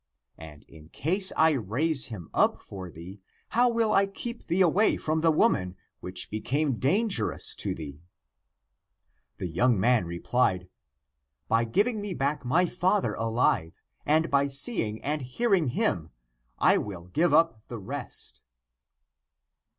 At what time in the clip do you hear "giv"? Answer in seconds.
11.65-11.85